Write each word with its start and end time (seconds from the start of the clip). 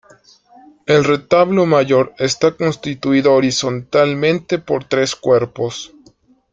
El 0.87 1.03
retablo 1.03 1.67
mayor 1.67 2.15
está 2.17 2.55
constituido 2.57 3.33
horizontalmente 3.35 4.57
por 4.57 4.83
tres 4.85 5.15
cuerpos. 5.15 5.93